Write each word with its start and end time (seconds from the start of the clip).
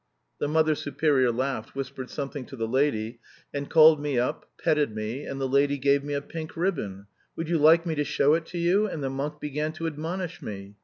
The 0.39 0.47
Mother 0.47 0.73
Superior 0.73 1.31
laughed, 1.31 1.75
whispered 1.75 2.09
something 2.09 2.43
to 2.47 2.55
the 2.55 2.67
lady 2.67 3.19
and 3.53 3.69
called 3.69 3.99
me 4.01 4.17
up, 4.17 4.49
petted 4.57 4.95
me, 4.95 5.25
and 5.27 5.39
the 5.39 5.47
lady 5.47 5.77
gave 5.77 6.03
me 6.03 6.15
a 6.15 6.23
pink 6.23 6.57
ribbon. 6.57 7.05
Would 7.35 7.47
you 7.47 7.59
like 7.59 7.85
me 7.85 7.93
to 7.93 8.03
show 8.03 8.33
it 8.33 8.47
to 8.47 8.57
you? 8.57 8.87
And 8.87 9.03
the 9.03 9.11
monk 9.11 9.39
began 9.39 9.73
to 9.73 9.85
admonish 9.85 10.41
me. 10.41 10.73